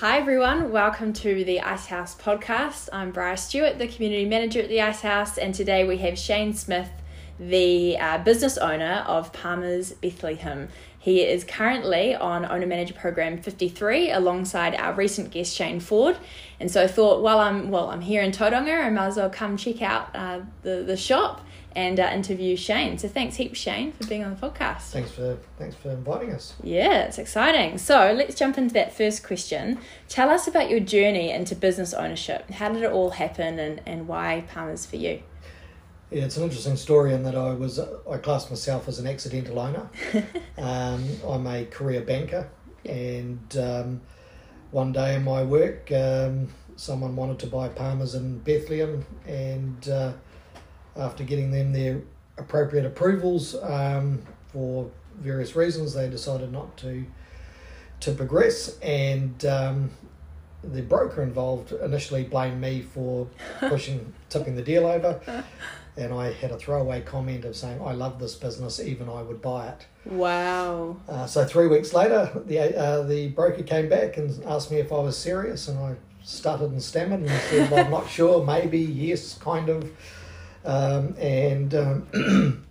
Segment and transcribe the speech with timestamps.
[0.00, 2.88] Hi everyone, welcome to the Icehouse podcast.
[2.90, 6.88] I'm Bryar Stewart, the community manager at the Icehouse, and today we have Shane Smith,
[7.38, 10.70] the uh, business owner of Palmers Bethlehem.
[11.02, 16.18] He is currently on Owner Manager Program 53 alongside our recent guest Shane Ford.
[16.60, 19.30] And so I thought, while I'm well, I'm here in Tauranga, I might as well
[19.30, 21.40] come check out uh, the, the shop
[21.74, 22.98] and uh, interview Shane.
[22.98, 24.90] So thanks heaps, Shane, for being on the podcast.
[24.90, 26.52] Thanks for thanks for inviting us.
[26.62, 27.78] Yeah, it's exciting.
[27.78, 29.78] So let's jump into that first question.
[30.10, 32.50] Tell us about your journey into business ownership.
[32.50, 35.22] How did it all happen, and, and why Palmers for you?
[36.10, 39.60] Yeah, it's an interesting story in that I was I classed myself as an accidental
[39.60, 39.88] owner.
[40.58, 42.50] um, I'm a career banker,
[42.84, 44.00] and um,
[44.72, 50.12] one day in my work, um, someone wanted to buy Palmers in Bethlehem, and uh,
[50.96, 52.02] after getting them their
[52.38, 57.06] appropriate approvals um, for various reasons, they decided not to
[58.00, 59.90] to progress, and um,
[60.64, 63.28] the broker involved initially blamed me for
[63.60, 65.44] pushing tipping the deal over
[65.96, 69.42] and I had a throwaway comment of saying, I love this business, even I would
[69.42, 69.86] buy it.
[70.04, 70.96] Wow.
[71.08, 74.92] Uh, so three weeks later, the, uh, the broker came back and asked me if
[74.92, 78.78] I was serious, and I stuttered and stammered and said, well, I'm not sure, maybe,
[78.78, 79.90] yes, kind of.
[80.64, 82.66] Um, and um,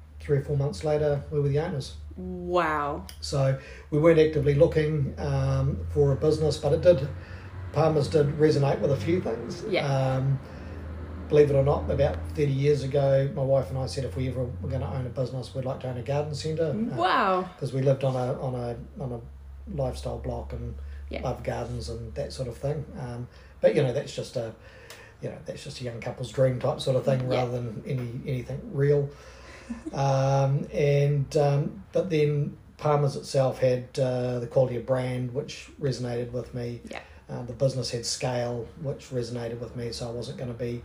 [0.20, 1.94] three or four months later, we were the owners.
[2.16, 3.06] Wow.
[3.20, 3.58] So
[3.90, 7.08] we weren't actively looking um, for a business, but it did,
[7.72, 9.64] Palmers did resonate with a few things.
[9.68, 9.86] Yeah.
[9.86, 10.38] Um,
[11.34, 14.28] believe it or not, about 30 years ago, my wife and I said if we
[14.28, 16.70] ever were going to own a business, we'd like to own a garden centre.
[16.70, 17.48] Uh, wow.
[17.56, 19.20] Because we lived on a, on, a, on a
[19.76, 20.76] lifestyle block and
[21.10, 21.22] yeah.
[21.22, 22.84] love gardens and that sort of thing.
[23.00, 23.26] Um,
[23.60, 24.54] but, you know, that's just a,
[25.22, 27.38] you know, that's just a young couple's dream type sort of thing yeah.
[27.38, 29.10] rather than any anything real.
[29.92, 36.30] um, and, um, but then Palmers itself had uh, the quality of brand, which resonated
[36.30, 36.80] with me.
[36.88, 37.00] Yeah.
[37.28, 40.82] Uh, the business had scale, which resonated with me, so I wasn't going to be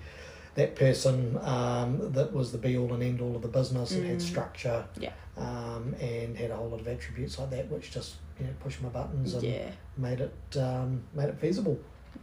[0.59, 4.03] that person um, that was the be all and end all of the business and
[4.03, 4.09] Mm.
[4.09, 5.11] had structure Yeah.
[5.37, 8.81] um, and had a whole lot of attributes like that, which just you know pushed
[8.81, 9.69] my buttons and Yeah.
[9.97, 11.77] made it um, made it feasible.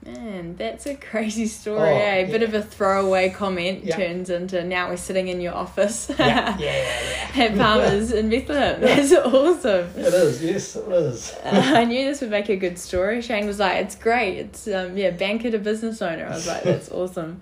[0.04, 2.14] Man, that's a crazy story, Oh, eh?
[2.26, 3.96] A bit of a throwaway comment Yeah.
[3.96, 6.58] turns into now we're sitting in your office yeah, yeah,
[7.36, 7.44] yeah.
[7.44, 8.80] at Palmers in Bethlehem.
[8.80, 9.86] That's awesome.
[9.96, 11.34] It is, yes, it is.
[11.44, 13.22] Uh, I knew this would make a good story.
[13.22, 14.34] Shane was like, "It's great.
[14.44, 17.40] It's um, yeah, banker to business owner." I was like, "That's awesome."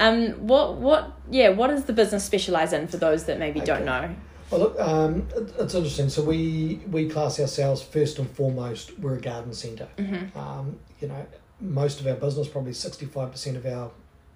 [0.00, 3.84] Um, what what yeah, what does the business specialize in for those that maybe don't
[3.84, 4.14] know?
[4.50, 5.28] Well, look, um,
[5.58, 6.08] it's interesting.
[6.08, 8.98] So we we class ourselves first and foremost.
[8.98, 10.36] We're a garden center Mm-hmm.
[10.38, 11.26] Um, you know,
[11.60, 13.90] most of our business, probably sixty five percent of our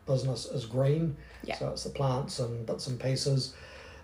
[0.06, 1.16] business is green.
[1.44, 1.56] Yeah.
[1.58, 3.54] So it's the plants and bits and pieces.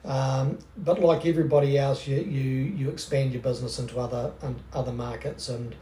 [0.02, 4.92] Um, but like everybody else, you, you you expand your business into other and other
[4.92, 5.76] markets, and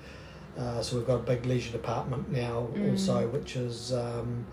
[0.58, 2.90] uh, so we've got a big leisure department now Mm.
[2.90, 3.92] also, which is.
[3.92, 4.44] Um,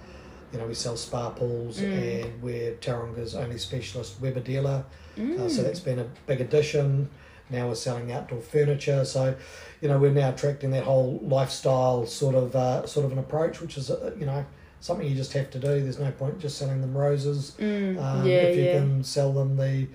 [0.54, 2.24] you know, we sell spa pools Mm.
[2.24, 4.84] and we're Tauranga only specialist Weber dealer.
[5.18, 5.64] Uh, so Mm.
[5.64, 7.10] that's been a big addition.
[7.50, 9.06] Now we're selling outdoor furniture.
[9.06, 9.36] So,
[9.82, 13.62] you know, we're now attracting that whole lifestyle sort of uh, sort of an approach,
[13.62, 14.46] which is uh, you know
[14.80, 15.68] something you just have to do.
[15.82, 17.54] There's no point just selling them roses.
[17.60, 18.80] Mm, Um, yeah, if you yeah.
[18.80, 19.88] can sell them the,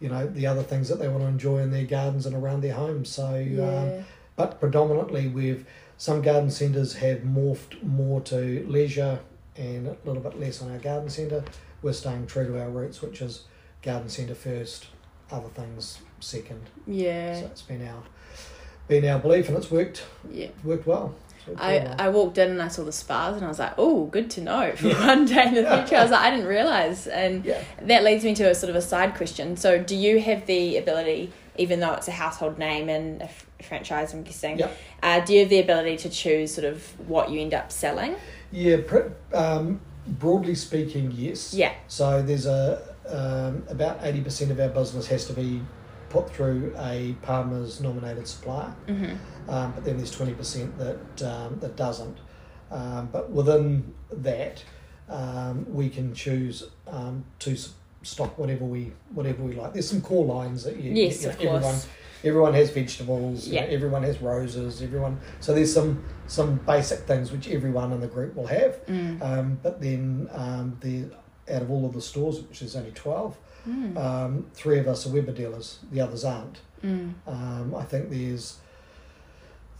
[0.00, 2.60] you know, the other things that they want to enjoy in their gardens and around
[2.62, 3.08] their homes.
[3.08, 4.04] So, um,
[4.36, 5.66] but predominantly we've
[5.96, 9.18] some garden centres have morphed more to leisure
[9.58, 11.44] and a little bit less on our garden centre.
[11.82, 13.42] We're staying true to our roots, which is
[13.82, 14.86] garden centre first,
[15.30, 16.62] other things second.
[16.86, 18.02] yeah, So it's been our
[18.86, 20.48] been our belief, and it's worked yeah.
[20.64, 21.14] worked well.
[21.56, 21.94] I, well.
[21.98, 24.42] I walked in and I saw the spas and I was like, oh, good to
[24.42, 25.96] know for one day in the future.
[25.96, 27.06] I was like, I didn't realize.
[27.06, 27.62] And yeah.
[27.82, 29.56] that leads me to a sort of a side question.
[29.56, 33.46] So, do you have the ability, even though it's a household name and a f-
[33.62, 34.76] franchise, I'm guessing, Yep.
[35.02, 38.14] uh, do you have the ability to choose sort of what you end up selling?
[38.52, 41.52] Yeah, pr- um, broadly speaking, yes.
[41.52, 41.74] Yeah.
[41.88, 45.60] So there's a um, about eighty percent of our business has to be
[46.10, 49.50] put through a Palmers nominated supplier, Mm-hmm.
[49.50, 52.16] um, but then there's twenty percent that um, that doesn't.
[52.70, 54.62] Um, but within that,
[55.08, 57.56] um, we can choose um, to
[58.08, 59.72] stock whatever we whatever we like.
[59.72, 61.46] There's some core lines that you, Yes, you know, of course.
[61.54, 61.80] everyone
[62.24, 63.46] everyone has vegetables.
[63.48, 63.68] you know, Yeah.
[63.74, 64.82] everyone has roses.
[64.82, 68.84] Everyone so there's some some basic things which everyone in the group will have.
[68.86, 69.22] Mm.
[69.22, 71.04] Um, but then um, the
[71.54, 73.36] out of all of the stores, which is only twelve,
[73.68, 73.96] Mm.
[73.98, 75.78] um, three of us are Weber dealers.
[75.92, 76.60] The others aren't.
[76.82, 77.12] Mm.
[77.26, 78.56] Um, I think there's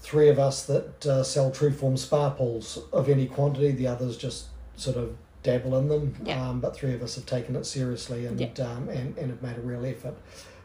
[0.00, 3.70] three of us that uh, sell Trueform spa pools of any quantity.
[3.72, 4.46] The others just
[4.76, 5.16] sort of
[5.48, 6.48] dabble in them, Yeah.
[6.48, 8.48] um, but three of us have taken it seriously and, Yeah.
[8.66, 10.14] um, and and have made a real effort.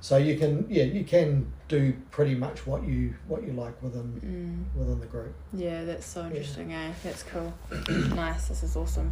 [0.01, 4.09] So you can yeah you can do pretty much what you what you like within
[4.21, 4.79] Mm.
[4.79, 5.33] within the group.
[5.53, 6.91] Yeah, that's so interesting, eh?
[7.03, 7.53] That's cool.
[8.15, 8.49] nice.
[8.49, 9.09] This is awesome.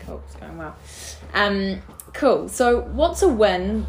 [0.00, 0.20] Cool.
[0.26, 0.74] It's going well.
[1.34, 1.82] Um,
[2.14, 2.48] cool.
[2.48, 3.86] So, what's a win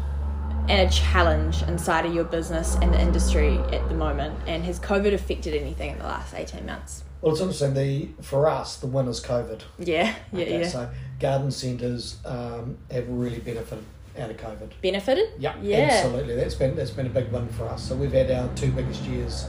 [0.68, 4.38] and a challenge inside of your business and the industry at the moment?
[4.46, 7.04] And has COVID affected anything in the last eighteen months?
[7.20, 7.74] Well, it's interesting.
[7.74, 9.62] The for us the win is COVID.
[9.78, 10.14] Yeah.
[10.32, 10.42] Yeah.
[10.42, 10.68] Okay, yeah.
[10.68, 13.84] So garden centres um, have really benefited
[14.18, 14.70] out of COVID.
[14.82, 15.28] Benefited.
[15.38, 15.88] Yeah, Yeah.
[15.92, 16.34] absolutely.
[16.36, 17.82] That's been that's been a big win for us.
[17.88, 19.46] So we've had our two biggest years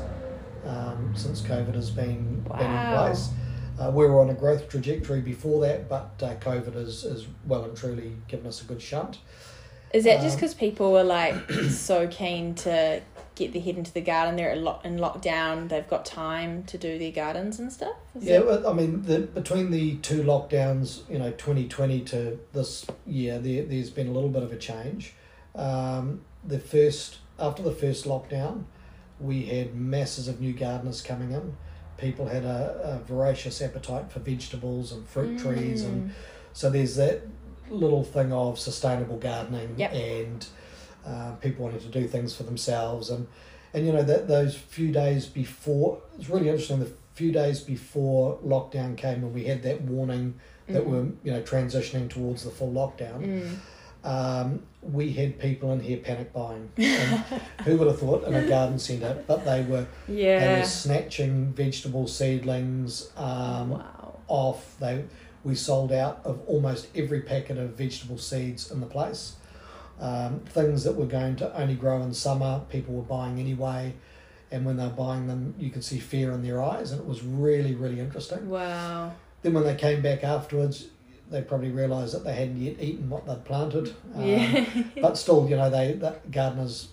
[0.65, 3.30] um, since COVID has been been in place.
[3.80, 7.63] Uh, we were on a growth trajectory before that, but uh, COVID has, has well
[7.63, 9.18] and truly given us a good shunt.
[9.94, 11.36] Is that just Um, because people were like
[11.69, 13.01] so keen to
[13.36, 14.36] get their head into the garden?
[14.36, 15.69] They're in, lock- in lockdown.
[15.69, 17.95] They've got time to do their gardens and stuff.
[18.16, 22.40] Is Yeah, that- well, I mean, the, between the two lockdowns, you know, 2020 to
[22.54, 25.13] this year, there, there's been a little bit of a change.
[25.56, 28.63] Um, the first, after the first lockdown,
[29.19, 31.56] we had masses of new gardeners coming in.
[31.98, 36.13] People had a, a voracious appetite for vegetables and fruit trees, and Mm.
[36.51, 37.22] so there's that
[37.74, 39.94] little thing of sustainable gardening Yep.
[39.94, 40.48] and
[41.06, 43.28] uh, people wanting to do things for themselves and
[43.74, 48.38] and you know that those few days before it's really interesting the few days before
[48.46, 50.36] lockdown came and we had that warning
[50.68, 50.88] that Mm.
[50.88, 53.58] we're you know transitioning towards the full lockdown Mm.
[54.10, 57.20] um, we had people in here panic buying and
[57.66, 62.08] who would have thought in a garden centre but they were they were snatching vegetable
[62.08, 64.20] seedlings um, wow.
[64.28, 64.75] off.
[64.80, 65.04] They
[65.44, 69.36] we sold out of almost every packet of vegetable seeds in the place.
[70.00, 73.94] Um, things that were going to only grow in summer, people were buying anyway,
[74.51, 77.07] and when they were buying them, you could see fear in their eyes, and it
[77.07, 78.50] was really really interesting.
[78.50, 79.13] Wow.
[79.42, 80.88] Then when they came back afterwards,
[81.30, 83.94] they probably realised that they hadn't yet eaten what they'd planted.
[84.16, 84.66] Um, Yeah.
[85.01, 86.89] but still, you know, they the gardeners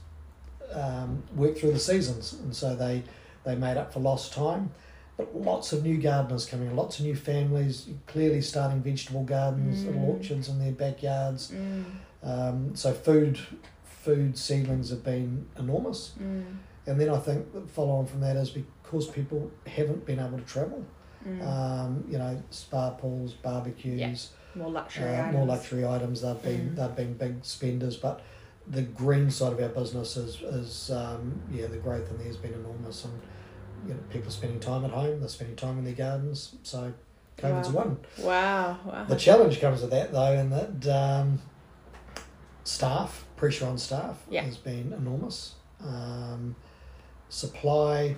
[0.73, 3.03] um, work through the seasons, and so they
[3.45, 4.73] they made up for lost time.
[5.21, 10.01] But lots of new gardeners coming, lots of new families, clearly starting vegetable gardens, little
[10.01, 10.09] Mm.
[10.15, 11.51] orchards in their backyards.
[11.53, 11.85] Mm.
[12.23, 13.39] Um, so food
[13.85, 16.57] food seedlings have been enormous, Mm.
[16.87, 20.39] and then I think the follow on from that is because people haven't been able
[20.39, 20.83] to travel.
[21.29, 21.47] Mm.
[21.47, 25.33] Um, you know, spa pools, barbecues more luxury uh, items.
[25.35, 26.23] more luxury items.
[26.23, 26.77] They've been Mm.
[26.77, 28.23] they've been big spenders, but
[28.67, 32.39] the green side of our business is is um, yeah the growth in there has
[32.39, 33.13] been enormous, and
[33.87, 36.57] you know people spending time at home, they're spending time in their gardens.
[36.63, 36.93] So
[37.39, 37.83] COVID's Wow.
[37.85, 37.97] one.
[38.19, 38.79] Wow.
[38.85, 39.05] Wow.
[39.05, 41.39] The challenge comes with that though, in that um,
[42.65, 44.43] staff pressure on staff Yeah.
[44.43, 45.55] has been enormous.
[45.83, 46.57] Um,
[47.29, 48.17] supply.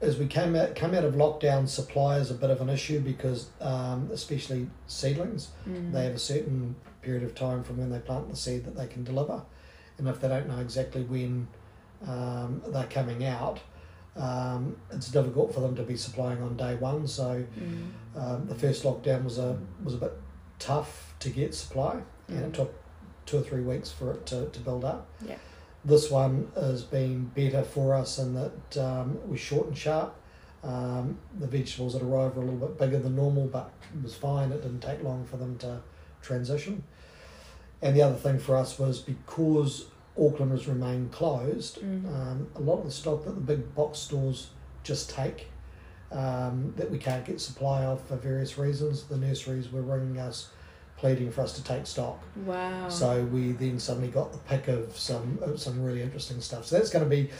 [0.00, 2.98] As we came out come out of lockdown, supply is a bit of an issue
[3.00, 5.92] because, um, especially seedlings, Mm.
[5.92, 8.86] they have a certain period of time from when they plant the seed that they
[8.88, 9.42] can deliver,
[9.98, 11.46] and if they don't know exactly when
[12.06, 13.60] um, they're coming out,
[14.16, 17.06] um, it's difficult for them to be supplying on day one.
[17.06, 17.90] So Mm.
[18.14, 20.12] um, the first lockdown was a was a bit
[20.58, 22.48] tough to get supply, and Mm.
[22.48, 22.74] it took
[23.26, 25.06] two or three weeks for it to, to build up.
[25.26, 25.36] Yeah.
[25.84, 30.14] This one has been better for us in that um, it was short and sharp.
[30.62, 34.14] Um, the vegetables that arrived were a little bit bigger than normal, but it was
[34.14, 34.52] fine.
[34.52, 35.80] It didn't take long for them to
[36.20, 36.84] transition.
[37.80, 39.86] And the other thing for us was because
[40.18, 42.06] Auckland has remained closed, Mm.
[42.14, 44.50] um, a lot of the stock that the big box stores
[44.82, 45.46] just take
[46.10, 50.50] um, that we can't get supply of for various reasons, the nurseries were ringing us
[50.98, 52.22] pleading for us to take stock.
[52.44, 52.88] Wow.
[52.90, 56.66] So we then suddenly got the pick of some of some really interesting stuff.
[56.66, 57.30] So that's going to be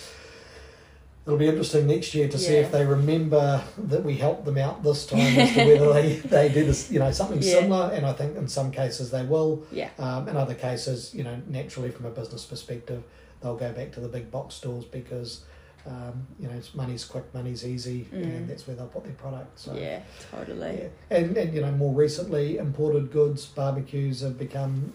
[1.26, 4.82] it'll be interesting next year to see if they remember that we helped them out
[4.82, 7.60] this time as to whether they they did this, you know something Yeah.
[7.60, 7.92] similar.
[7.92, 9.64] And I think in some cases they will.
[9.70, 9.90] yeah.
[9.98, 13.02] Um, in other cases, you know, naturally from a business perspective,
[13.40, 15.42] they'll go back to the big box stores because.
[15.84, 18.22] Um, you know, money's quick, money's easy, Mm.
[18.22, 19.58] and that's where they'll put their product.
[19.58, 19.98] So, Yeah.
[20.30, 20.78] Totally.
[21.10, 21.16] yeah.
[21.18, 24.92] And, and you know, more recently, imported goods, barbecues have become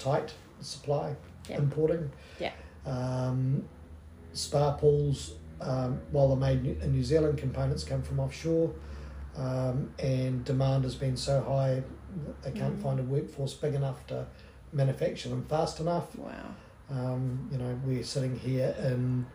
[0.00, 1.14] tight supply,
[1.48, 1.58] Yeah.
[1.58, 2.10] importing.
[2.40, 2.50] Yeah.
[2.84, 3.62] Um,
[4.32, 8.72] spa pools, um, while they're made in New Zealand, components come from offshore,
[9.36, 11.82] um, and demand has been so high
[12.42, 12.82] they can't Mm.
[12.82, 14.24] find a workforce big enough to
[14.72, 16.16] manufacture them fast enough.
[16.16, 16.30] Wow.
[16.88, 19.26] Um, you know, we're sitting here in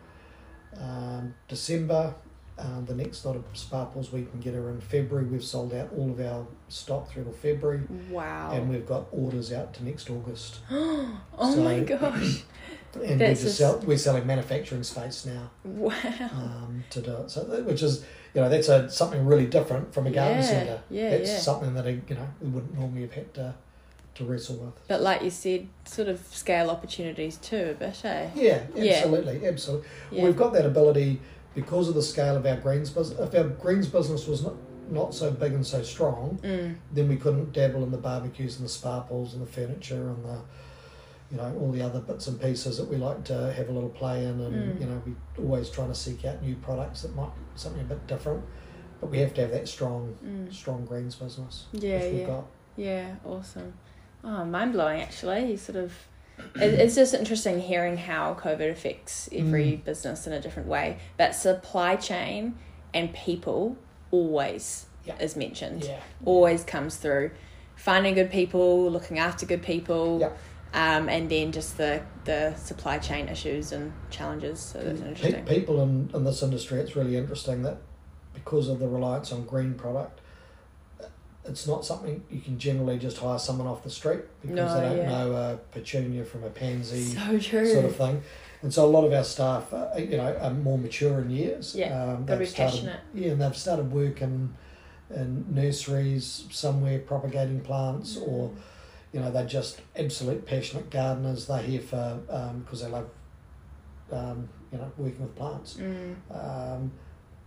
[0.80, 2.14] um, December.
[2.58, 5.26] Um, the next lot of spa pools we can get are in February.
[5.26, 8.50] We've sold out all of our stock through to February, Wow.
[8.52, 10.60] and we've got orders out to next August.
[10.70, 12.44] oh So- my gosh.
[12.94, 15.92] and we're That's just sell, we're selling manufacturing space now Wow.
[16.32, 17.30] um, to do it.
[17.30, 18.04] So that- which is
[18.34, 20.80] you know that's a something really different from a garden Yeah, centre.
[20.90, 21.38] yeah, that's yeah.
[21.38, 23.54] something that you know we wouldn't normally have had to
[24.16, 24.74] to wrestle with.
[24.88, 28.28] But like you said, sort of scale opportunities too, a bit, eh?
[28.34, 28.92] Yeah, Yeah.
[28.94, 29.88] absolutely, absolutely.
[30.10, 30.24] Yeah.
[30.24, 31.20] We've got that ability
[31.54, 33.18] because of the scale of our greens business.
[33.20, 34.54] If our greens business was not,
[34.90, 36.74] not so big and so strong, Mm.
[36.92, 40.24] then we couldn't dabble in the barbecues and the spa pools and the furniture and
[40.24, 40.38] the,
[41.30, 43.88] you know, all the other bits and pieces that we like to have a little
[43.90, 44.40] play in.
[44.40, 44.80] And Mm.
[44.80, 48.06] you know, we always trying to seek out new products that might something a bit
[48.06, 48.42] different.
[49.00, 50.52] But we have to have that strong, Mm.
[50.52, 51.66] strong greens business.
[51.72, 52.26] Yeah, yeah.
[52.26, 52.46] got.
[52.76, 53.74] Yeah, awesome.
[54.24, 55.50] Oh, mind blowing actually.
[55.52, 55.92] You sort of
[56.54, 59.84] it's just interesting hearing how COVID affects every Mm.
[59.84, 60.96] business in a different way.
[61.18, 62.54] But supply chain
[62.94, 63.76] and people
[64.10, 65.18] always Yeah.
[65.20, 65.84] is mentioned.
[65.84, 66.00] Yeah.
[66.24, 67.30] Always comes through.
[67.76, 70.18] Finding good people, looking after good people.
[70.20, 70.30] Yeah.
[70.72, 74.60] Um, and then just the, the supply chain issues and challenges.
[74.60, 75.44] So that's interesting.
[75.44, 77.78] people in, in this industry, it's really interesting that
[78.34, 80.20] because of the reliance on green product,
[81.44, 84.88] it's not something you can generally just hire someone off the street because No, they
[84.88, 85.08] don't yeah.
[85.08, 88.22] know a petunia from a pansy So sort of thing.
[88.62, 91.74] And so a lot of our staff, uh, you know, are more mature in years.
[91.74, 93.00] Yeah, um, they've started, passionate.
[93.14, 94.54] Yeah, and they've started work in,
[95.08, 98.28] in nurseries somewhere propagating plants Mm.
[98.28, 98.50] or
[99.12, 101.46] you know they're just absolute passionate gardeners.
[101.46, 102.20] They're here for
[102.64, 103.08] because they love
[104.12, 105.74] um, you know working with plants.
[105.78, 106.14] Mm.
[106.30, 106.92] Um,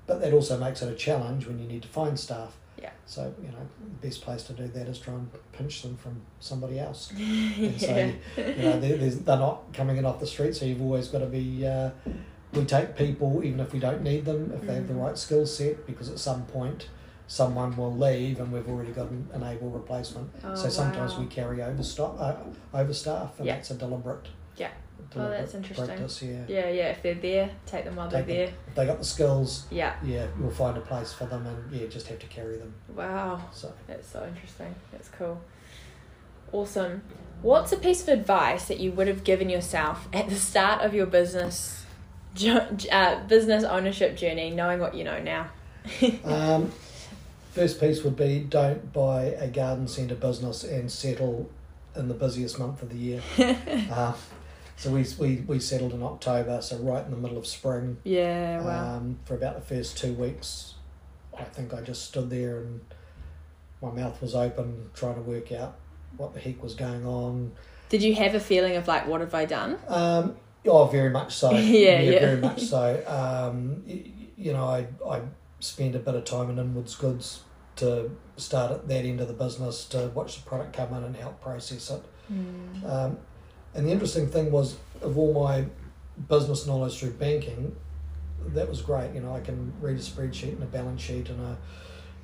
[0.06, 2.58] but that also makes it a challenge when you need to find staff.
[2.82, 2.90] Yeah.
[3.06, 3.68] So you know
[4.02, 7.12] the best place to do that is try and pinch them from somebody else.
[7.18, 8.12] And so yeah.
[8.48, 11.28] you know they're, they're not coming in off the street, so you've always got to
[11.28, 11.66] be.
[11.66, 11.92] Uh,
[12.54, 15.02] we take people even if we don't need them if they have the Mhm.
[15.04, 16.88] right skill set because at some point
[17.28, 20.30] someone will leave and we've already got an, an able replacement.
[20.44, 21.22] Oh, so sometimes wow.
[21.22, 22.36] we carry overstaff, uh,
[22.74, 23.56] overstaff, and Yeah.
[23.56, 24.28] that's a deliberate.
[24.58, 24.72] Yeah.
[25.16, 25.88] Oh, that's interesting.
[25.88, 26.44] Practice, yeah.
[26.48, 26.90] Yeah, yeah.
[26.90, 28.54] If they're there, take them while Take they're there.
[28.68, 29.96] If they got the skills, Yeah.
[30.04, 32.74] yeah, you'll find a place for them, and yeah, just have to carry them.
[32.96, 33.42] Wow.
[33.52, 34.74] So That's so interesting.
[34.92, 35.42] That's cool.
[36.52, 37.02] Awesome.
[37.42, 40.94] What's a piece of advice that you would have given yourself at the start of
[40.94, 41.86] your business
[42.92, 45.50] uh, business ownership journey, knowing what you know now?
[46.24, 46.72] Um,
[47.54, 51.50] first piece would be don't buy a garden centre business and settle
[51.96, 53.22] in the busiest month of the year.
[53.92, 54.14] uh,
[54.76, 57.98] so we, we, we settled in October, so right in the middle of spring.
[58.04, 58.62] yeah.
[58.62, 58.98] Wow.
[58.98, 60.74] Um, for about the first two weeks,
[61.38, 62.82] I think I just stood there and
[63.82, 65.76] my mouth was open trying to work out
[66.18, 67.52] what the heck was going on.
[67.90, 69.78] Did you have a feeling of like, what have I done?
[69.88, 71.52] Um, oh, very much so.
[71.58, 72.20] Yeah, yeah.
[72.20, 73.04] very much so.
[73.08, 75.22] Um, you, you know, I I
[75.64, 77.44] spent a bit of time in Inwards Goods
[77.78, 81.16] to start at that end of the business to watch the product come in and
[81.16, 82.04] help process it.
[82.32, 82.90] Mm.
[82.90, 83.18] Um,
[83.74, 85.66] and the interesting thing was, of all my
[86.30, 87.76] business knowledge through banking,
[88.48, 89.14] that was great.
[89.14, 91.58] You know, I can read a spreadsheet and a balance sheet and a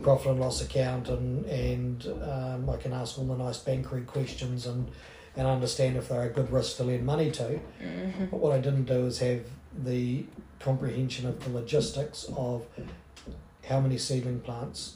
[0.04, 4.66] profit and loss account, and and um, I can ask all the nice bankery questions
[4.66, 4.92] and
[5.36, 7.60] and understand if they're a good risk to lend money to.
[7.82, 9.46] hmm But what I didn't do is have
[9.84, 10.26] the
[10.60, 12.66] comprehension of the logistics of
[13.70, 14.96] how many seedling plants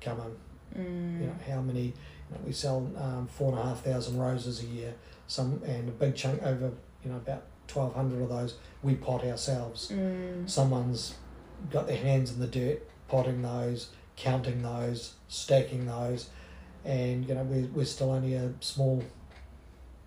[0.00, 0.36] come in
[0.76, 1.20] Mm.
[1.20, 4.62] you know how many you know, we sell um, four and a half thousand roses
[4.62, 4.92] a year
[5.26, 6.70] some and a big chunk over
[7.02, 10.48] you know about 1200 of those we pot ourselves Mm.
[10.50, 11.14] someone's
[11.70, 16.28] got their hands in the dirt potting those counting those stacking those
[16.84, 19.02] and you know we're, we're still only a small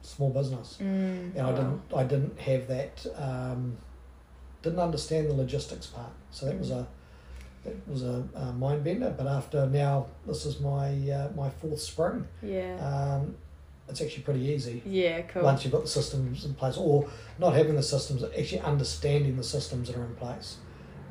[0.02, 1.36] small business Mm.
[1.36, 1.56] and I Wow.
[1.56, 3.78] didn't I didn't have that um,
[4.62, 6.80] didn't understand the logistics part so that was Mm.
[6.82, 6.88] a
[7.66, 11.80] it was a, a mind bender but after now this is my uh, my fourth
[11.82, 12.76] spring Yeah.
[12.80, 13.36] um,
[13.88, 15.22] it's actually pretty easy yeah.
[15.24, 15.44] Cool.
[15.44, 19.44] once you've got the systems in place or not having the systems actually understanding the
[19.44, 20.58] systems that are in place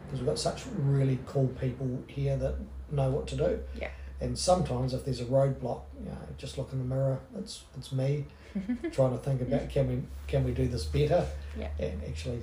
[0.07, 2.55] because we've got such really cool people here that
[2.91, 3.91] know what to do Yeah.
[4.21, 7.93] and sometimes if there's a roadblock you know just look in the mirror it's it's
[7.93, 8.25] me
[8.93, 11.27] trying to think about can we can we do this better
[11.59, 11.69] Yeah.
[11.79, 12.41] and actually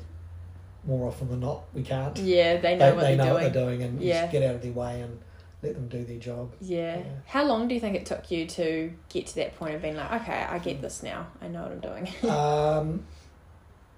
[0.86, 3.44] more often than not we can't Yeah, they know they, what they they're know doing.
[3.44, 4.22] what they're doing and Yeah.
[4.22, 5.20] just get out of their way and
[5.64, 6.98] let them do their job Yeah.
[6.98, 7.04] Yeah.
[7.26, 9.96] How long do you think it took you to get to that point of being
[9.96, 11.28] like, okay, I get this now.
[11.42, 12.08] I know what I'm doing.
[12.32, 13.04] um,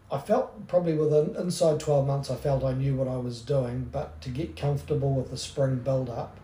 [0.10, 3.90] I felt probably within inside 12 months I felt I knew what I was doing
[3.92, 6.38] but to get comfortable with the spring build up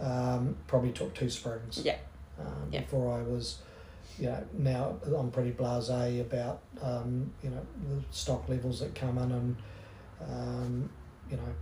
[0.00, 1.96] um, probably took two springs Yeah.
[2.40, 2.80] um, Yeah.
[2.80, 3.58] before I was
[4.18, 9.18] you know now I'm pretty blasé about um, you know the stock levels that come
[9.18, 9.56] in and
[10.28, 10.90] um,
[11.30, 11.54] you know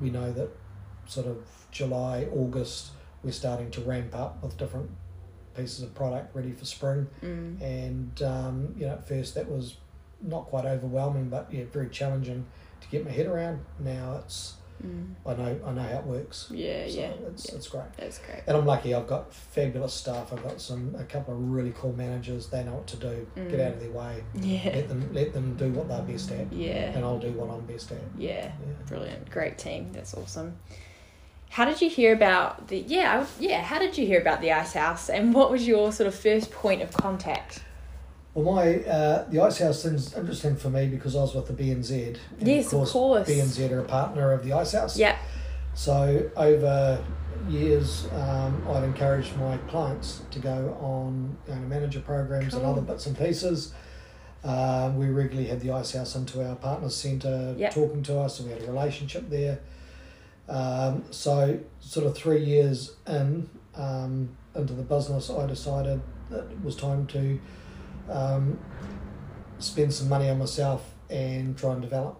[0.00, 0.50] we know that
[1.06, 1.38] sort of
[1.70, 2.90] July August
[3.22, 4.90] we're starting to ramp up with different
[5.56, 7.60] pieces of product ready for spring Mm.
[7.60, 9.76] and um, you know at first that was
[10.22, 12.44] not quite overwhelming, but yeah, very challenging
[12.82, 13.60] to get my head around.
[13.78, 15.14] Now it's Mm.
[15.26, 16.48] I know I know how it works.
[16.50, 17.06] Yeah, So yeah.
[17.28, 17.54] it's yeah.
[17.56, 17.84] it's great.
[17.96, 18.42] That's great.
[18.46, 18.94] And I'm lucky.
[18.94, 20.32] I've got fabulous staff.
[20.32, 22.46] I've got some a couple of really cool managers.
[22.48, 23.26] They know what to do.
[23.34, 23.60] Get Mm.
[23.66, 24.24] out of their way.
[24.34, 24.72] Yeah.
[24.74, 26.92] Let them let them do what they're best at, Yeah.
[26.94, 27.98] and I'll do what I'm best at.
[28.16, 28.44] Yeah.
[28.46, 28.50] Yeah.
[28.86, 29.30] Brilliant.
[29.30, 29.90] Great team.
[29.92, 30.56] That's awesome.
[31.50, 35.10] How did you hear about the yeah, yeah, how did you hear about the Icehouse
[35.10, 37.64] and what was your sort of first point of contact?
[38.34, 42.16] Well, my uh, the Icehouse thing's interesting for me because I was with the BNZ.
[42.38, 43.28] Yes, of course.
[43.28, 44.96] BNZ are a partner of the Icehouse.
[44.96, 45.18] Yeah.
[45.74, 47.04] So over
[47.48, 52.82] years, um, I'd encouraged my clients to go on you know, manager programs and other
[52.82, 53.72] bits and pieces.
[54.44, 57.74] Um, we regularly had the Icehouse into our partners centre Yep.
[57.74, 59.60] talking to us, and we had a relationship there.
[60.48, 66.64] Um, so, sort of three years in um, into the business, I decided that it
[66.64, 67.38] was time to
[68.08, 68.58] um,
[69.58, 72.18] spend some money on myself and try and develop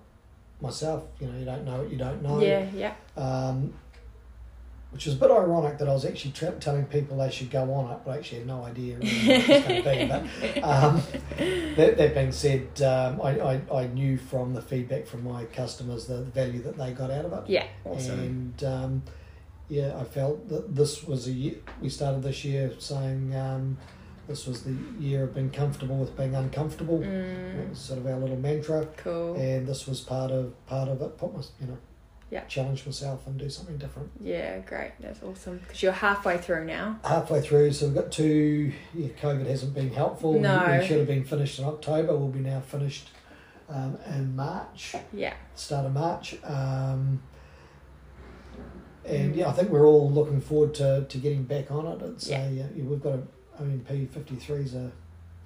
[0.60, 1.04] myself.
[1.20, 2.94] You know, you don't know what you don't know Yeah, yeah.
[3.16, 3.72] um,
[4.90, 7.72] which is a bit ironic that I was actually tra- telling people they should go
[7.72, 10.60] on it, but I actually had no idea really what it was going to be.
[10.60, 11.02] But um,
[11.76, 16.06] that, that being said, um, I, I, I knew from the feedback from my customers
[16.06, 17.50] the value that they got out of it.
[17.50, 18.18] Yeah, awesome.
[18.18, 19.02] And um,
[19.68, 21.54] yeah, I felt that this was a year.
[21.80, 23.78] We started this year saying um,
[24.30, 27.00] this was the year of being comfortable with being uncomfortable.
[27.00, 29.34] Mm, sort of our little mantra cool.
[29.34, 31.18] and this was part of part of it.
[31.18, 31.78] Put my, you know,
[32.30, 32.44] Yeah.
[32.44, 34.08] challenge myself and do something different.
[34.20, 34.92] Yeah, great.
[35.00, 35.58] That's awesome.
[35.58, 37.00] Because you're halfway through now.
[37.04, 38.72] Halfway through, so we've got two.
[38.94, 40.34] Yeah, COVID hasn't been helpful.
[40.34, 40.78] We- No.
[40.80, 42.16] we, should have been finished in October.
[42.16, 43.08] We'll be now finished
[43.68, 45.34] um, in March, Yeah.
[45.56, 46.36] start of March.
[46.44, 47.20] Um,
[49.04, 49.36] and Mm.
[49.38, 52.00] yeah, I think we're all looking forward to, to getting back on it.
[52.02, 52.46] It's Yeah.
[52.46, 53.22] a, yeah, we've got a
[53.60, 54.90] OMP fifty three is a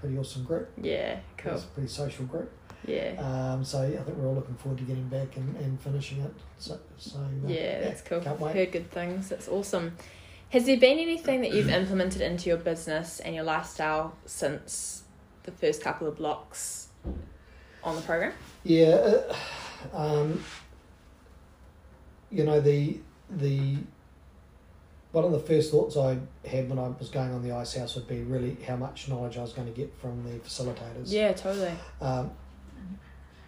[0.00, 0.71] pretty awesome group.
[0.80, 1.54] Yeah, cool.
[1.54, 2.50] It's a pretty social group.
[2.87, 3.14] Yeah.
[3.18, 6.21] Um, so yeah, I think we're all looking forward to getting back and, and finishing
[6.21, 6.35] it.
[6.59, 8.21] So, so uh, Yeah, that's cool.
[8.21, 8.54] Can't wait.
[8.54, 9.28] Heard good things.
[9.28, 9.97] That's awesome.
[10.50, 15.02] Has there been anything that you've implemented into your business and your lifestyle since
[15.42, 16.88] the first couple of blocks
[17.83, 18.33] on the program?
[18.62, 19.23] Yeah,
[19.92, 20.44] uh, um,
[22.30, 22.99] you know the
[23.30, 23.78] the
[25.14, 28.08] one of the first thoughts I had when I was going on the Icehouse would
[28.08, 31.04] be really how much knowledge I was going to get from the facilitators.
[31.06, 31.72] Yeah, totally.
[32.00, 32.32] Um,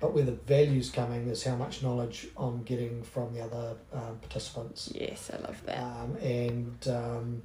[0.00, 4.18] but where the value's coming is how much knowledge I'm getting from the other um,
[4.20, 4.92] participants.
[4.94, 5.78] Yes, I love that.
[5.82, 7.42] Um, and um,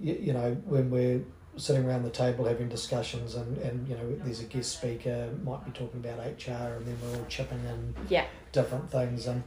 [0.00, 1.20] you, you know when we're
[1.56, 5.64] sitting around the table having discussions and, and you know there's a guest speaker might
[5.64, 8.24] be talking about HR and then we're all chipping in Yeah.
[8.52, 9.42] different things and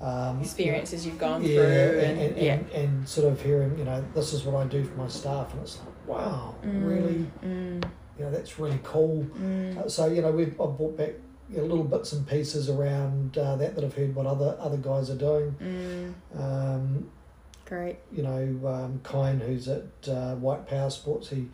[0.00, 2.52] um, Experiences you've gone yeah, through and, and, and, yeah.
[2.54, 5.52] and, and sort of hearing you know this is what I do for my staff
[5.52, 7.26] and it's like wow Mm, really?
[7.44, 7.84] Mm,
[8.18, 9.24] you know that's really cool.
[9.38, 11.14] Mm, uh, so you know we've I've brought back
[11.50, 14.76] you know, little bits and pieces around uh, that that I've heard what other other
[14.78, 16.14] guys are doing.
[16.34, 17.10] Mm, um,
[17.66, 17.96] great.
[18.12, 21.48] you know, um, Kine, who's at uh, White Power Sports, he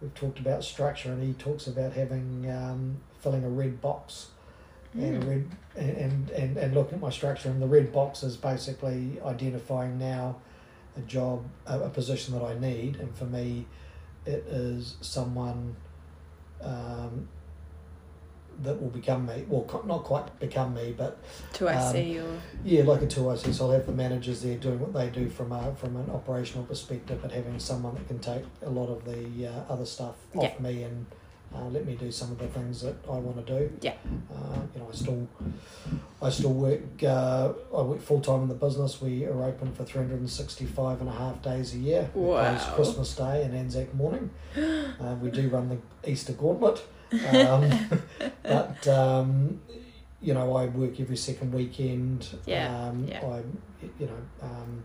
[0.00, 4.28] we've talked about structure, and he talks about having um, filling a red box
[4.98, 5.44] and a red
[5.76, 10.36] and, and and looking at my structure, and the red box is basically identifying now
[10.96, 13.66] a job, a, a position that I need, and for me,
[14.24, 15.76] it is someone.
[16.62, 17.28] Um,
[18.62, 19.44] that will become me.
[19.48, 21.18] Well, not quite become me, but
[21.54, 24.40] To I um, see or yeah, like a two IC, so I'll have the managers
[24.42, 28.08] there doing what they do from a from an operational perspective, but having someone that
[28.08, 30.62] can take a lot of the uh, other stuff off Yeah.
[30.62, 31.06] me and
[31.56, 33.72] uh, let me do some of the things that I want to do.
[33.80, 33.94] Yeah.
[34.32, 35.26] Uh, you know, I still
[36.20, 39.00] I still work uh, I work full time in the business.
[39.00, 42.10] We are open for 365 and a half days a year.
[42.14, 42.74] We close Wow.
[42.74, 44.30] Christmas Day and Anzac morning.
[44.56, 46.82] uh, we do run the Easter gauntlet.
[47.34, 47.70] Um,
[48.42, 49.60] but um,
[50.20, 52.28] you know, I work every second weekend.
[52.46, 53.24] Yeah, Um, yeah.
[53.24, 53.62] I'm,
[54.00, 54.82] you know, um,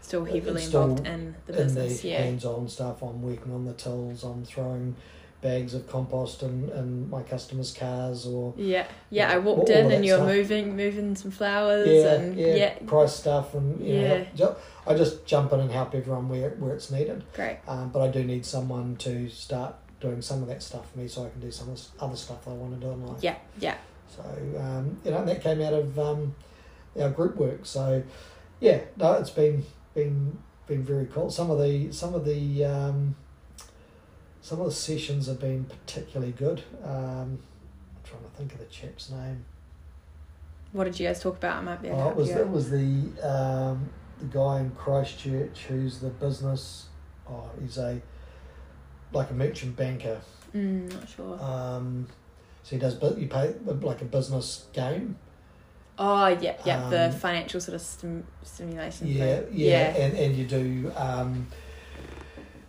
[0.00, 2.00] still heavily still involved in the in business.
[2.02, 2.22] the yeah.
[2.22, 3.02] hands-on stuff.
[3.02, 4.24] I'm working on the tills.
[4.24, 4.96] I'm throwing
[5.42, 9.30] bags of compost in, in my customers' cars or Yeah, yeah.
[9.30, 12.74] I walked all in that and you're moving, moving some flowers, yeah, and yeah, yeah,
[12.86, 14.24] price stuff and you know, Yeah.
[14.38, 17.22] help- I just jump in and help everyone where where it's needed.
[17.34, 17.58] great.
[17.68, 21.06] Um, but I do need someone to start doing some of that stuff for me,
[21.08, 23.18] so I can do some of this other stuff I want to do in life.
[23.22, 23.76] Yeah, yeah,
[24.08, 24.22] So
[24.58, 26.34] um, you know, and that came out of um,
[27.00, 27.60] our group work.
[27.66, 28.02] So
[28.60, 31.30] yeah, no, it's been been been very cool.
[31.30, 33.14] Some of the some of the um,
[34.42, 36.62] some of the sessions have been particularly good.
[36.84, 39.44] Um, I'm trying to think of the chap's name.
[40.72, 41.56] What did you guys talk about?
[41.56, 44.60] I might be able to Oh, it was you it was the um, the guy
[44.60, 46.86] in Christchurch who's the business.
[47.28, 48.00] Oh, he's a
[49.12, 50.20] like a merchant banker.
[50.54, 51.40] Mm, not sure.
[51.42, 52.06] Um,
[52.62, 55.16] So he does, bu- you pay like a business game.
[55.98, 56.90] Oh, yep, yep.
[56.90, 59.48] the Um, financial sort of stim- stimulation Yeah, thing.
[59.52, 60.92] yeah, and and you do.
[60.96, 61.46] Um,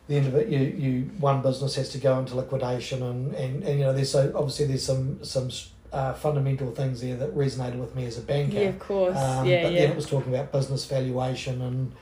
[0.08, 3.64] the end of it, you, you one business has to go into liquidation, and, and,
[3.64, 5.50] and you know there's so obviously there's some some
[5.94, 8.60] uh, fundamental things there that resonated with me as a banker.
[8.60, 9.18] Yeah, of course.
[9.18, 9.82] Um, yeah, but yeah.
[9.82, 11.94] then it was talking about business valuation and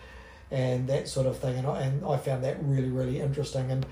[0.50, 3.70] and that sort of thing, and I, and I found that really really interesting.
[3.70, 3.86] And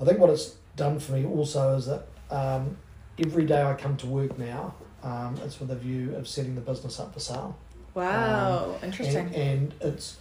[0.00, 2.76] I think what it's done for me also is that um,
[3.18, 6.62] every day I come to work now, um, it's with a view of setting the
[6.62, 7.56] business up for sale.
[7.92, 9.26] wow, interesting.
[9.34, 10.16] And, and it's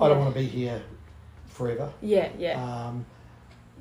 [0.00, 0.80] I don't want to be here
[1.54, 1.90] forever.
[2.02, 2.62] yeah, yeah.
[2.62, 3.06] Um,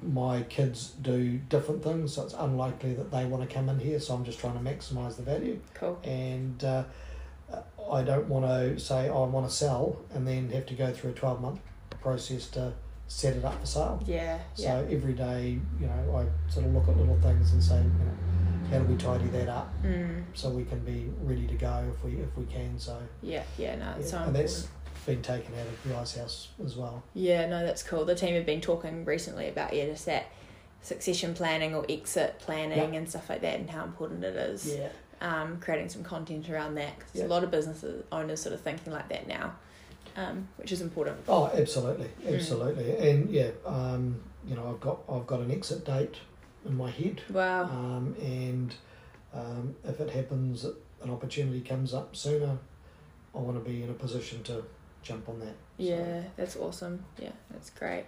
[0.01, 3.99] my kids do different things, so it's unlikely that they want to come in here.
[3.99, 5.97] So I'm just trying to maximise the value cool.
[6.03, 6.83] and uh,
[7.91, 10.91] I don't want to say oh, I want to sell and then have to go
[10.91, 11.59] through a twelve month
[12.01, 12.73] process to
[13.07, 14.03] set it up for sale.
[14.05, 14.95] Yeah, So yeah.
[14.95, 18.69] every day, you know, I sort of look at little things and say, you know,
[18.71, 22.03] how do we tidy that up Mm, so we can be ready to go if
[22.03, 22.77] we if we can.
[22.77, 23.75] So yeah, yeah.
[23.75, 24.11] No, it's yeah.
[24.11, 24.33] so and important.
[24.35, 24.67] that's
[25.05, 27.03] been taken out of the Icehouse as well.
[27.13, 28.05] Yeah, no, that's cool.
[28.05, 30.27] The team have been talking recently about yeah, just that
[30.81, 34.75] succession planning or exit planning and stuff like that, and how important it is.
[34.77, 34.89] Yeah.
[35.21, 37.27] Um, creating some content around that because Yeah.
[37.27, 39.55] a lot of business owners sort of thinking like that now,
[40.17, 41.17] um, which is important.
[41.29, 42.35] Oh, absolutely, Mm.
[42.35, 46.15] absolutely, and yeah, um, you know, I've got I've got an exit date
[46.65, 47.21] in my head.
[47.29, 47.63] Wow.
[47.63, 48.75] Um, and
[49.33, 52.57] um, if it happens an opportunity comes up sooner,
[53.33, 54.63] I want to be in a position to
[55.03, 55.55] jump on that.
[55.77, 57.05] So, Yeah, that's awesome.
[57.19, 58.05] Yeah, that's great.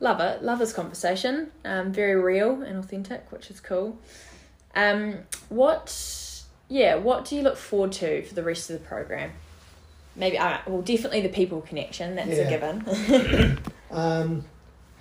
[0.00, 0.42] Love it.
[0.42, 1.50] Love this conversation.
[1.64, 3.98] Um, very real and authentic, which is cool.
[4.74, 9.32] Um, what, yeah, what do you look forward to for the rest of the program?
[10.16, 12.16] Maybe, I well, definitely the people connection.
[12.16, 13.58] That's a given.
[13.90, 14.44] Um,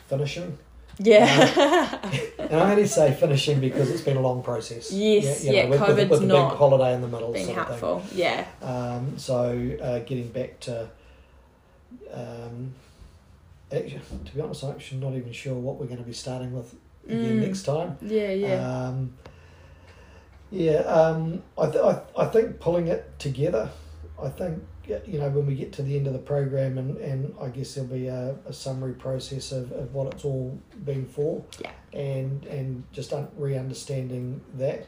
[0.07, 0.57] finishing.
[0.99, 1.99] Yeah.
[2.39, 4.91] And I only say finishing because it's been a long process.
[4.91, 7.31] Yes, you know, yeah, with, COVID's with, not big holiday in the middle.
[7.31, 7.79] Being sort of thing.
[7.79, 8.03] helpful.
[8.13, 8.45] Yeah.
[8.61, 10.89] Um, so uh, getting back to,
[12.13, 12.73] um,
[13.71, 16.53] actually, to be honest, I'm actually not even sure what we're going to be starting
[16.53, 16.75] with
[17.07, 17.47] again Mm.
[17.47, 17.97] next time.
[18.01, 18.55] Yeah, yeah.
[18.87, 19.13] Um,
[20.51, 23.69] yeah, um, I, th- I, I think pulling it together,
[24.21, 27.33] I think, you know, when we get to the end of the program, and, and
[27.41, 31.43] I guess there'll be a, a summary process of, of what it's all been for.
[31.61, 31.71] Yeah.
[31.93, 34.87] And, and just un- re understanding that.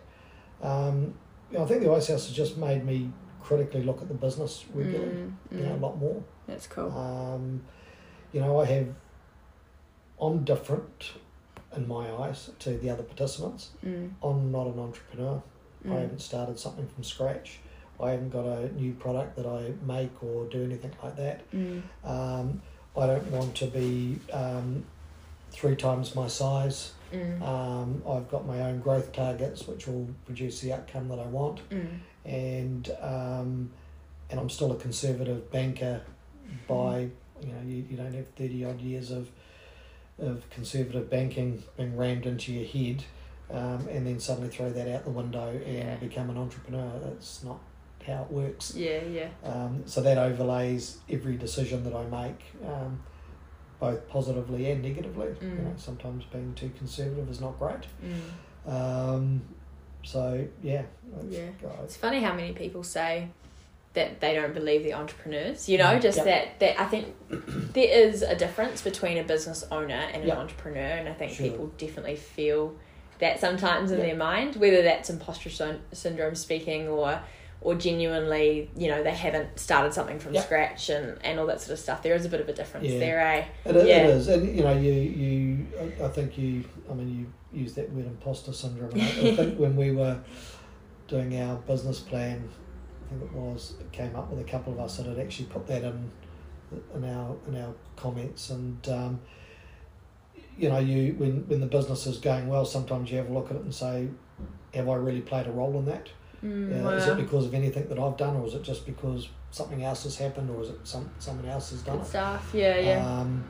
[0.62, 1.14] Um,
[1.52, 4.66] you know, I think the Icehouse has just made me critically look at the business
[4.74, 5.82] regularly, Mm, you know, a mm.
[5.82, 6.24] lot more.
[6.48, 6.92] That's cool.
[6.98, 7.62] Um,
[8.32, 8.88] you know, I have,
[10.20, 11.12] I'm different
[11.76, 13.70] in my eyes to the other participants.
[13.86, 15.42] Mm, I'm not an entrepreneur.
[15.84, 16.02] I mm.
[16.02, 17.60] haven't started something from scratch.
[18.02, 21.50] I haven't got a new product that I make or do anything like that.
[21.52, 22.62] Mm, Um,
[22.98, 24.86] I don't want to be um,
[25.52, 26.94] three times my size.
[27.14, 31.26] mm, Um, I've got my own growth targets, which will produce the outcome that I
[31.28, 31.68] want.
[31.70, 31.88] mm.
[32.26, 33.72] And um,
[34.30, 36.02] and I'm still a conservative banker.
[36.68, 37.10] By
[37.42, 39.30] you know, you, you don't have thirty odd years of
[40.20, 43.04] of conservative banking being rammed into your head,
[43.52, 45.96] um, and then suddenly throw that out the window and Yeah.
[45.98, 47.00] become an entrepreneur.
[47.04, 47.60] That's not
[48.06, 48.74] how it works.
[48.76, 49.28] Yeah, yeah.
[49.44, 53.02] Um, so that overlays every decision that I make, um,
[53.80, 55.28] both positively and negatively.
[55.41, 55.63] You Mm.
[55.63, 57.86] know, sometimes being too conservative is not great.
[58.04, 58.72] Mm.
[58.72, 59.41] Um,
[60.04, 60.84] so yeah,
[61.30, 61.50] Yeah.
[61.84, 63.30] It's funny how many people say
[63.94, 65.70] that they don't believe the entrepreneurs.
[65.70, 66.26] You know, Mm, just yep.
[66.26, 67.15] that that I think
[67.74, 70.38] there is a difference between a business owner and an Yep.
[70.38, 71.48] entrepreneur, and I think Sure.
[71.50, 72.76] people definitely feel
[73.20, 74.08] that sometimes in Yep.
[74.08, 75.50] their mind, whether that's imposter
[75.94, 77.22] syndrome speaking or
[77.65, 81.71] or genuinely, you know, they haven't started something from scratch and, and all that sort
[81.73, 82.04] of stuff.
[82.04, 82.99] There is a bit of a difference Yeah.
[82.99, 83.45] there, eh?
[83.65, 83.97] It, i- Yeah.
[84.06, 85.67] it is, and you know, you you.
[86.04, 86.63] I- think you.
[86.89, 87.10] I mean,
[87.51, 88.91] you use that word imposter syndrome.
[88.93, 90.19] I, I think when we were
[91.08, 92.47] doing our business plan,
[93.08, 95.47] I think it was it came up with a couple of us that had actually
[95.47, 96.12] put that in
[96.93, 99.19] in our in our comments, and um,
[100.56, 103.49] you know, you when when the business is going well, sometimes you have a look
[103.49, 104.08] at it and say,
[104.75, 106.10] have I really played a role in that?
[106.46, 109.30] Mm, Uh, Is it because of anything that I've done, or is it just because
[109.52, 112.10] something else has happened, or is it some someone else has done Good it?
[112.10, 112.52] stuff.
[112.54, 113.20] Yeah, yeah.
[113.20, 113.44] Um,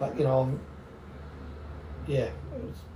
[0.00, 0.60] but you know, I'm,
[2.06, 2.28] yeah,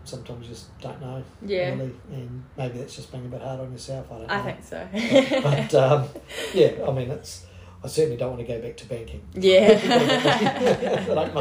[0.05, 1.71] sometimes you just don't know yeah.
[1.71, 4.07] really, and maybe that's just being a bit hard on yourself.
[4.11, 4.35] I don't know.
[4.35, 5.41] I think so.
[5.43, 6.09] But um,
[6.55, 7.47] yeah, I mean, it's.
[7.85, 9.23] I certainly don't want to go back to banking.
[9.35, 9.81] yeah.
[11.11, 11.35] I don't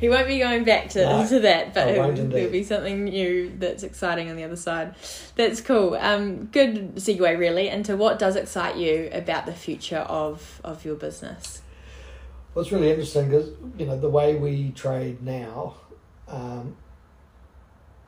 [0.00, 3.50] he won't be going back to, No, to that, but it, there'll be something new
[3.58, 4.94] that's exciting on the other side.
[5.34, 5.94] That's cool.
[5.94, 10.96] Um, good segue, really, into what does excite you about the future of, of your
[10.96, 11.62] business.
[12.54, 15.76] Well, it's really interesting because you know the way we trade now.
[16.26, 16.76] Um,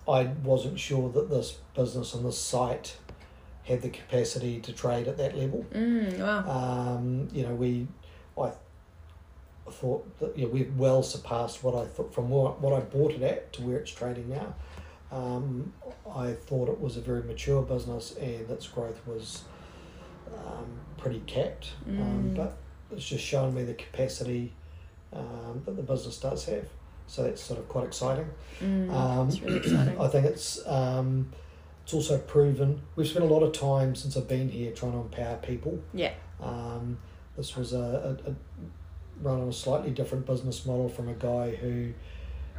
[0.09, 2.97] I wasn't sure that this business and this site
[3.65, 5.65] had the capacity to trade at that level.
[5.73, 6.95] Mm, wow.
[6.97, 7.87] Um, you know, we,
[8.41, 8.51] I
[9.71, 13.23] thought that yeah, we've well surpassed what I thought from what, what I bought it
[13.23, 14.55] at to where it's trading now.
[15.13, 15.73] Um,
[16.13, 19.43] I thought it was a very mature business and its growth was
[20.35, 22.37] um, pretty capped, um, Mm.
[22.37, 22.57] but
[22.93, 24.53] it's just shown me the capacity
[25.13, 26.67] um, that the business does have.
[27.09, 28.29] So that's sort of quite exciting.
[28.63, 30.01] Mm, Um, it's really exciting.
[30.01, 31.33] I think it's um,
[31.91, 32.81] it's also proven.
[32.95, 35.81] We've spent a lot of time since I've been here trying to empower people.
[35.93, 36.13] Yeah.
[36.41, 36.99] Um,
[37.37, 38.35] this was a, a, a
[39.21, 41.93] run on a slightly different business model from a guy who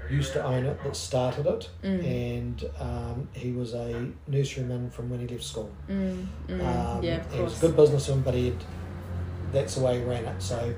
[0.10, 2.06] used to own it that started it, Mm.
[2.06, 5.72] and um, he was a nurseryman from when he left school.
[5.88, 6.62] Mm, mm,
[6.98, 8.58] Um, yeah, of he was a good businessman, but he had,
[9.54, 10.42] that's the way he ran it.
[10.42, 10.74] So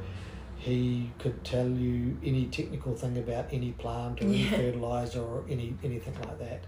[0.58, 5.76] he could tell you any technical thing about any plant or any fertilizer or any
[5.84, 6.66] anything like that.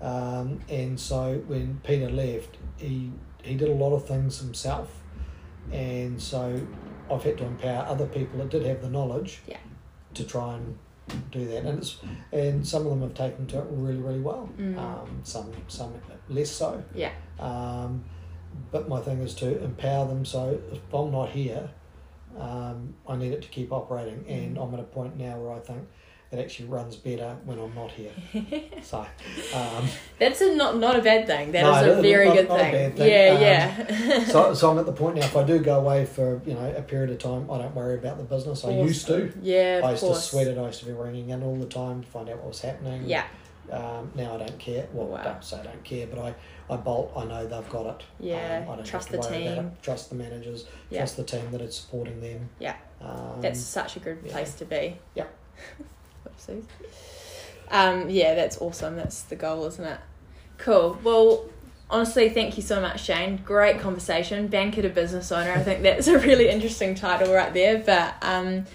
[0.00, 5.00] Um, and so when Peter left, he he did a lot of things himself,
[5.72, 6.60] and so
[7.10, 9.56] I've had to empower other people that did have the knowledge Yeah.
[10.14, 10.78] to try and
[11.32, 11.64] do that.
[11.64, 11.98] And it's
[12.32, 14.48] and some of them have taken to it really really well.
[14.58, 14.78] Mm.
[14.78, 15.92] Um, some some
[16.28, 16.82] less so.
[16.94, 17.12] Yeah.
[17.38, 18.04] Um,
[18.72, 20.24] but my thing is to empower them.
[20.24, 21.70] So if I'm not here,
[22.38, 24.62] um, I need it to keep operating, and Mm.
[24.68, 25.86] I'm at a point now where I think
[26.32, 28.12] it actually runs better when I'm not here.
[28.82, 29.04] so,
[29.54, 29.88] um,
[30.18, 31.50] That's a not not a bad thing.
[31.52, 32.92] That is No, a is very not- good not a thing.
[32.92, 33.10] thing.
[33.10, 33.42] Yeah, Um,
[34.10, 34.24] yeah.
[34.26, 35.24] so, so I'm at the point now.
[35.24, 37.94] If I do go away for you know a period of time, I don't worry
[37.96, 38.64] about the business.
[38.64, 39.32] I used to.
[39.42, 40.22] Yeah, of I used course.
[40.22, 40.56] to sweat it.
[40.56, 43.02] I used to be ringing in all the time to find out what was happening.
[43.06, 43.24] Yeah,
[43.72, 44.86] Um, now I don't care.
[44.92, 45.22] Well, Wow.
[45.24, 46.34] don't say I don't care, but I,
[46.72, 47.12] I bolt.
[47.16, 48.04] I know they've got it.
[48.20, 48.62] yeah.
[48.66, 49.66] Um, I don't Trust have the to worry about team.
[49.66, 49.82] it.
[49.82, 50.64] Trust the managers.
[50.90, 50.98] Yeah.
[51.00, 52.50] Trust the team that it's supporting them.
[52.60, 52.76] Yeah.
[53.00, 54.30] Um, That's such a good yeah.
[54.32, 54.96] place to be.
[55.16, 55.24] Yeah.
[56.48, 56.64] Oopsies.
[57.70, 58.96] Um, yeah, that's awesome.
[58.96, 60.00] That's the goal, isn't it?
[60.58, 60.98] Cool.
[61.02, 61.44] Well,
[61.88, 63.38] honestly, thank you so much, Shane.
[63.44, 64.48] Great conversation.
[64.48, 65.52] Banker to business owner.
[65.52, 67.78] I think that's a really interesting title right there.
[67.78, 68.66] But um,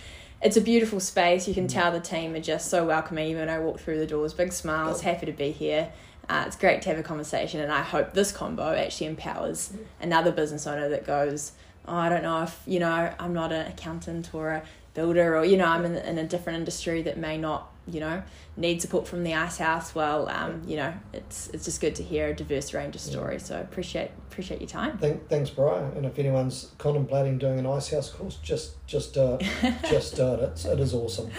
[0.41, 1.47] it's a beautiful space.
[1.47, 3.27] You can tell the team are just so welcoming.
[3.27, 5.91] Even when I walk through the doors, big smiles, happy to be here.
[6.27, 10.31] Uh, it's great to have a conversation, and I hope this combo actually empowers another
[10.31, 11.51] business owner that goes,
[11.87, 14.63] oh, I don't know if, you know, I'm not an accountant or a
[14.95, 18.23] builder or, you know, I'm in, in a different industry that may not, you know,
[18.57, 19.93] need support from the Icehouse.
[19.93, 23.45] Well, um, you know, it's it's just good to hear a diverse range of stories.
[23.45, 24.97] So I appreciate appreciate your time.
[24.97, 25.95] Thank, thanks, Bryar.
[25.95, 29.75] And if anyone's contemplating doing an Icehouse course, just just do it.
[29.89, 30.39] just do it.
[30.39, 31.29] It's, it is awesome.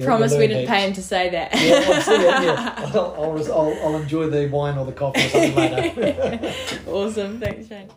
[0.00, 1.54] Promise we didn't pay him to say that.
[1.54, 2.74] Yeah, yeah.
[2.94, 6.54] I'll, I'll, I'll, I'll enjoy the wine or the coffee or something later.
[6.86, 7.40] awesome.
[7.40, 7.90] Thanks, Shane.